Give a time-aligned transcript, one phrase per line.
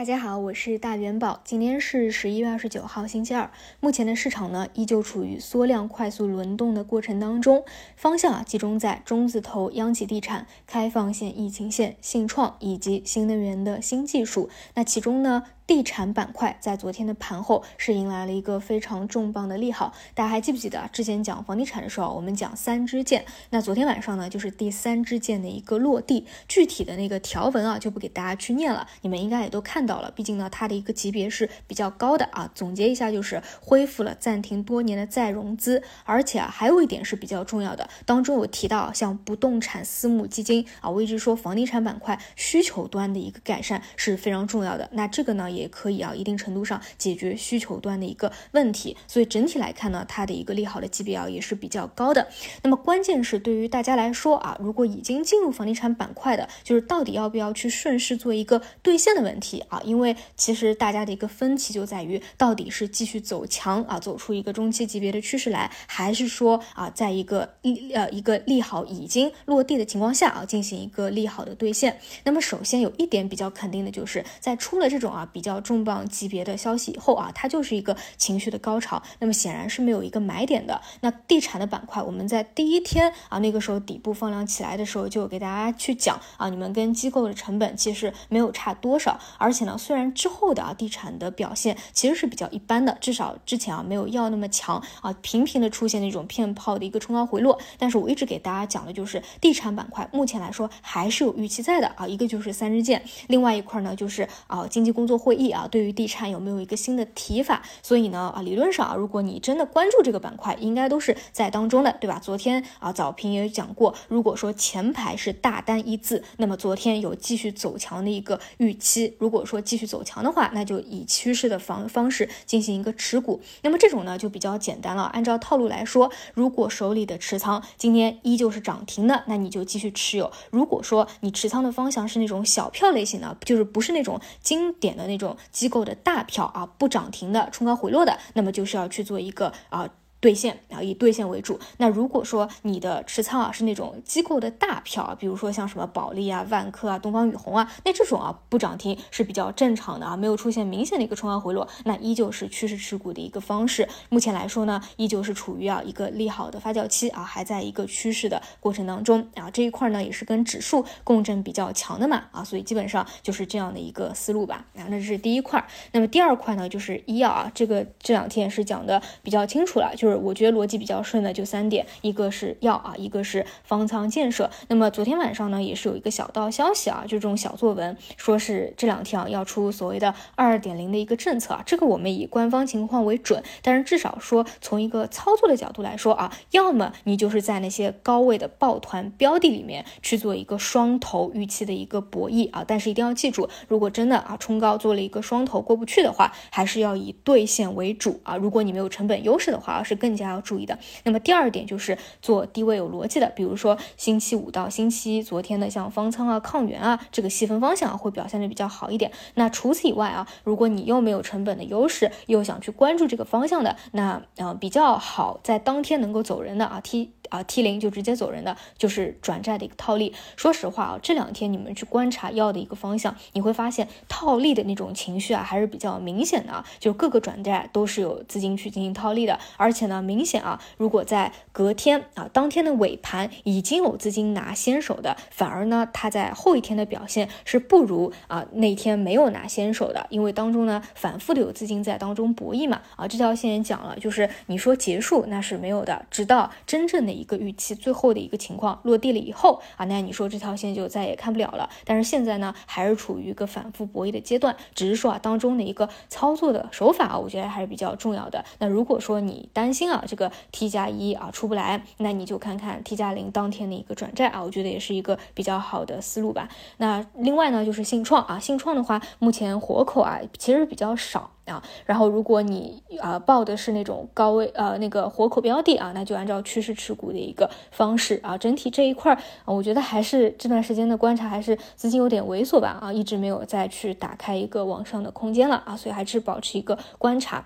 [0.00, 1.42] 大家好，我是大元宝。
[1.44, 3.50] 今天是十一月二十九号，星期二。
[3.80, 7.62] 目前的市场呢，依旧处于缩量快速轮动的过程当中，
[7.96, 14.48] 方向啊集中在中字头央企地产、开放线、疫情线、信创以及新能源的新技术。
[14.74, 15.42] 那其中呢？
[15.70, 32.50] 地产板块在昨天的盘后是迎来了一个非常重磅的利好，大家还记不记得之前讲房地产的时候，我们讲三支箭，那昨天晚上呢就是第三支箭的一个落地，具体的那个条文啊就不给大家去念了，你们应该也都看到了，毕竟呢它的一个级别是比较高的啊。
[32.52, 45.59] 总结一下就是恢复了暂停多年的再融资，而且啊还有一点是比较重要的，当中有提到像不动产私募基金啊，我一直说房地产板块需求端的一个改善是非常重要的，那这个呢也。
[45.60, 52.26] 也可以啊，一定程度上解决需求端的一个问题，所以整体来看呢，它的一个利好的级别啊也是比较高的。
[52.62, 59.80] 那么关键是对于大家来说啊，如果已经进入房地产板块的，就是到底要不要去顺势做一个兑现的问题啊？
[59.84, 71.98] 因为其实大家的一个分歧就在于，到底是继续走强啊，走出一个中期级别的趋势来，还是说啊，在一个利呃一个利好已经落地的情况下啊，进行一个利好的兑现。
[72.24, 75.49] 那么首先有一点比较肯定的就是在出了这种啊比较。
[75.50, 80.80] 较重磅级别的消息以后啊，它就是一个情绪的高潮，那么显然是没有一个买点的。
[81.00, 105.50] 那地产的板块，我们在第一天啊，那个时候底部放量起来的时候，就给大家去讲啊，你们跟机构的成本其实没有差多少，而且呢，虽然之后的啊地产的表现其实是比较一般的，至少之前啊没有要那么强啊，频频的出现那种骗炮的一个冲高回落，但是我一直给大家讲的就是地产板块目前来说还是有预期在的啊，一个就是三支箭，另外一块呢就是啊经济工作会会议。
[105.52, 107.62] 啊，对于地产有没有一个新的提法？
[107.82, 112.18] 所以呢，啊，理论上啊，如果你真的关注这个板块，应该都是在当中的，对吧？
[112.18, 119.14] 昨天啊，早评也讲过，如果说前排是大单一字，那么昨天有继续走强的一个预期。
[119.20, 123.40] 如果说继续走强的话，那就以趋势的方方式进行一个持股。
[123.62, 125.04] 那么这种呢，就比较简单了。
[125.04, 130.30] 按照套路来说，如果手里的持仓今天依旧是涨停的，那你就继续持有。
[130.50, 135.36] 如果说你持仓的方向是那种小票类型的，就是不是那种经典的那这种。
[135.52, 139.86] 机构的大票啊，不涨停的，冲高回落的，那么就是要去做一个啊。
[140.20, 141.58] 兑现啊，以兑现为主。
[141.78, 153.88] 那如果说你的持仓啊是那种机构的大票，比如说像什么保利啊、万科啊、东方雨虹啊，那这种啊不涨停是比较正常的啊，没有出现明显的一个冲高回落，那依旧是趋势持股的一个方式。
[154.10, 159.50] 目前来说呢，依旧是处于啊一个利好的发酵期啊，还在一个趋势的过程当中啊。
[159.50, 164.84] 这一块呢也是跟指数共振比较强的嘛啊，所以基本上就是这样的一个思路吧啊。
[164.90, 170.09] 那这是第一块，那么第二块呢就是医药啊，这个这两天也是讲的比较清楚了，就是。
[170.16, 174.50] 我觉得逻辑比较顺的就三点，一个是药啊，一个是方舱建设。
[174.68, 181.62] 那么昨天晚上呢，也是有一个小道消息啊，就这种小作文，说是这两天啊要出所谓的二点零的一个政策啊。
[181.66, 192.64] 这个我们以官方情况为准，但是至少说从一个操作的角度来说啊，要么你就是在那些高位的抱团标的里面去做一个双头预期的一个博弈啊。
[192.66, 198.36] 但是一定要记住，如果真的啊冲高做了一个双头过不去的话，还是要以兑现为主啊。
[198.36, 200.76] 如果你没有成本优势的话，是更加要注意的。
[201.04, 209.12] 那么第二点就是做低位有逻辑的，比如说星期五到星期一，昨天的像方舱啊、抗原啊，这个细分方向会表现的比较好一点。
[209.34, 217.12] 那除此以外啊，如果你又没有成本的优势，又想去关注这个方向的，那呃比较好在当天能够走人的啊 T。
[217.30, 220.12] 啊，T 零就直接走人的，就是转债的一个套利。
[220.36, 226.64] 说实话啊，这两天你们去观察药的一个方向，你会发现套利的那种情绪啊，还是比较明显的啊。
[226.78, 242.80] 就各个转债都是有资金去进行套利的，而且呢，明显啊，如果在隔天啊，当天的尾盘已经有资金拿先手的，反而呢，它在后一天的表现是不如啊那天没有拿先手的，因为当中呢，反复的有资金在当中博弈嘛。
[242.96, 247.19] 啊，这条线也讲了，就是你说结束那是没有的，直到真正的。
[247.20, 251.68] 一个预期最后的一个情况落地了以后啊，那你说这条线就再也看不了了。
[251.84, 258.44] 但是现在呢，还是处于一个反复博弈的阶段，只是说啊，当中的一个操作的手法啊，我觉得还是比较重要的。
[258.58, 266.48] 那如果说你担心啊，这个 T 加一啊出不来，那你就看看 T 加零当天的一个转债啊，我觉得也是一个比较好的思路吧。
[266.78, 271.30] 那另外呢，就是信创啊，信创的话，目前活口啊其实比较少。
[271.46, 287.44] 啊，然后如果你啊报的是那种高位呃那个活口标的啊，那就按照趋势持股的一个方式啊，整体这一块儿，我觉得还是这段时间的观察还是资金有点猥琐吧啊，一直没有再去打开一个往上的空间了啊，所以还是保持一个观察。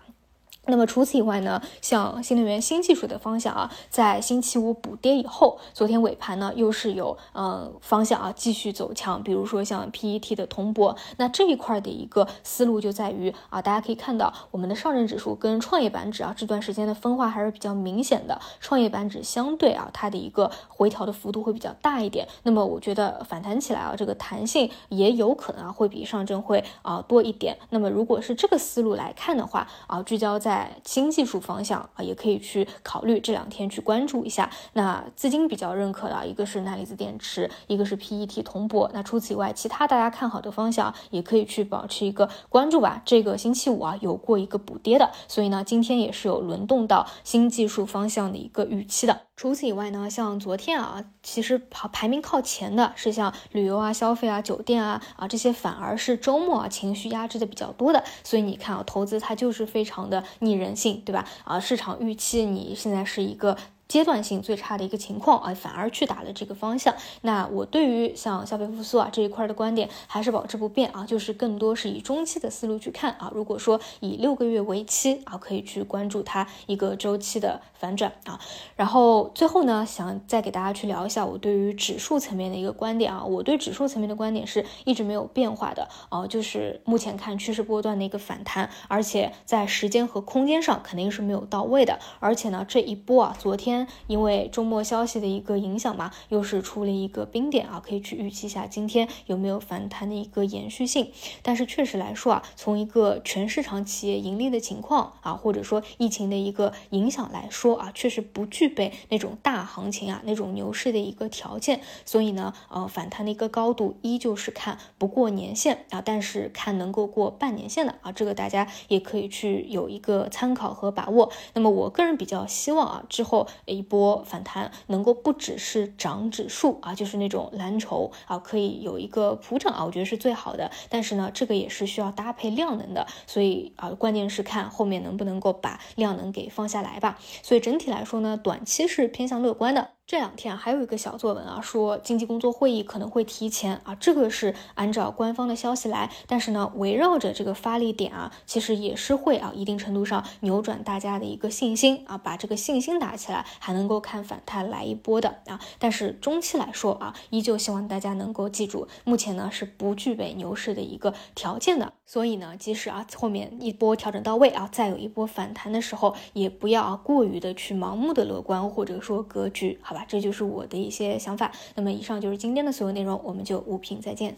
[0.66, 34.49] 那么除此以外呢，像新能源新技术的方向啊，在星期五补跌以后，昨天尾盘呢又是有呃方向啊继续走强，比如说像 PET 的铜箔，那这一块的一个思路就在于啊，大家可以看到我们的上证指数跟创业板指啊这段时间的分化还是比较明显的，创业板指相对啊它的一个回调的幅度会比较大一点，那么我觉得反弹起来啊这个弹性也有可能啊会比上证会啊多一点，那么如果是这个思路来看的话啊，聚焦在在新技术方向啊，也可以去考虑这两天去关注一下。
[34.75, 38.89] 那资金比较认可的，一个是钠离子电池，一个是 PET 铜箔。
[38.95, 43.03] 那除此以外，其他大家看好的方向也可以去保持一个关注吧。
[43.05, 49.23] 这个星期五啊，有过一个补跌的，所以呢，今天也是有轮动到新技术方向的一个预期的。
[49.37, 58.05] 除此以外呢，像昨天啊，其实排排名靠前的是像旅游啊、消费啊、酒店啊啊这些，反而是周末啊情绪压制的比较多的。
[58.23, 61.26] 所以你看啊，投资它就是非常的逆人性，对吧？
[61.44, 63.56] 啊，市场预期你现在是一个。
[63.87, 66.95] 阶段性最差的一个情况啊，反而去打了这个方向。
[67.23, 73.31] 那我对于像消费复苏啊这一块的观点还是保持不变啊，就是更多是以中期的思路去看啊。
[73.35, 78.41] 如果说以六个月为期啊，可以去关注它一个周期的反转啊。
[78.75, 83.23] 然后最后呢，想再给大家去聊一下我对于指数层面的一个观点啊。
[83.25, 91.99] 我对指数层面的观点是一直没有变化的啊，就是目前看趋势波段的一个反弹，而且在时间和空间上肯定是没有到位的。
[92.19, 93.84] 而且呢，这一波啊，昨天。
[94.07, 101.11] 因为周末消息的一个影响嘛，又是出了一个冰点啊，可以去预期一下今天有没有反弹的一个延续性。
[101.43, 111.81] 但是确实来说啊，从一个全市场企业盈利的情况啊，或者说疫情的一个影响来说啊，确实不具备那种大行情啊那种牛市的一个条件。
[112.05, 121.31] 所以呢，呃，反弹的一个高度依旧是看不过年线啊，但是看能够过半年线的啊，这个大家也可以去有一个参考和把握。
[121.55, 130.70] 那么我个人比较希望啊，之后一波反弹能够不只是涨指数啊，就是那种蓝筹啊，可以有一个普涨啊，我觉得是最好的。
[130.88, 137.19] 但是呢，这个也是需要搭配量能的，所以啊，关键是看后面能不能够把量能给放下来吧。
[137.43, 139.94] 所以整体来说呢，短期是偏向乐观的。
[140.06, 155.59] 这两天还有一个小作文啊，说经济工作会议可能会提前啊，这个是按照官方的消息来，但是呢，围绕着这个发力点啊，其实也是会啊，一定程度上扭转大家的一个信心啊，把这个信心打起来，还能够看反弹来一波的啊。
[155.79, 169.94] 但是中期来说啊，依旧希望大家能够记住，目前呢是不具备牛市的一个条件的，所以呢，即使啊后面一波调整到位啊，再有一波反弹的时候，也不要啊过于的去盲目的乐观或者说格局好。
[169.94, 171.50] 吧，这就是我的一些想法。
[171.76, 174.37] 那么，以上就是今天的所有内容，我们就五评再见。